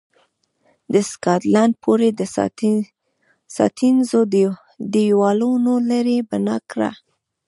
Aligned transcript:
د 0.93 0.95
سکاټلند 1.09 1.73
پورې 1.83 2.09
د 2.19 2.21
ساتنیزو 3.57 4.21
دېوالونو 4.93 5.73
لړۍ 5.89 6.19
بنا 6.29 6.57
کړه. 6.71 6.91